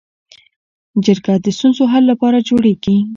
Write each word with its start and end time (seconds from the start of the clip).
جرګه 1.05 1.33
د 1.43 1.47
ستونزو 1.57 1.83
حل 1.91 2.03
لپاره 2.11 2.45
جوړیږي 2.49 2.97